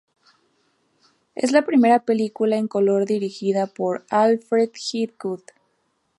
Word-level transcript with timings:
Es 1.35 1.51
la 1.51 1.61
primera 1.63 1.99
película 2.05 2.57
en 2.57 2.67
color 2.67 3.05
dirigida 3.05 3.67
por 3.67 4.03
Alfred 4.09 4.71
Hitchcock. 4.91 5.51